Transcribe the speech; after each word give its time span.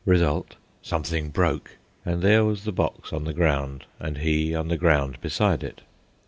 Result: 0.03 0.55
"something 0.81 1.29
broke," 1.29 1.77
and 2.03 2.23
there 2.23 2.43
was 2.43 2.63
the 2.63 2.71
box 2.71 3.13
on 3.13 3.23
the 3.25 3.35
ground, 3.35 3.85
and 3.99 4.17
he 4.17 4.55
on 4.55 4.67
the 4.67 4.75
ground 4.75 5.21
beside 5.21 5.63
it. 5.63 5.81